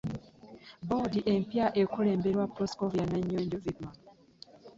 Bboodi 0.83 1.19
empya 1.33 1.65
ekulemberwa 1.81 2.45
Proscovia 2.55 3.05
Nanyonjo 3.11 3.57
Vikman 3.63 3.95